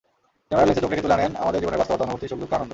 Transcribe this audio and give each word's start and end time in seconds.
ক্যামেরার 0.47 0.67
লেন্সে 0.69 0.83
চোখ 0.83 0.91
রেখে 0.91 1.03
তুলে 1.05 1.15
আনেন 1.17 1.31
আমাদের 1.43 1.59
জীবনের 1.61 1.81
বাস্তবতা, 1.81 2.03
অনুভূতি, 2.05 2.25
সুখ-দুঃখ, 2.31 2.51
আনন্দ। 2.57 2.69